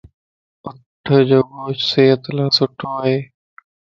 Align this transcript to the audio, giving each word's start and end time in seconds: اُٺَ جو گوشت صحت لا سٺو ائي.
اُٺَ 0.65 0.79
جو 1.29 1.39
گوشت 1.51 1.83
صحت 1.91 2.21
لا 2.35 2.45
سٺو 2.57 2.91
ائي. 3.03 3.17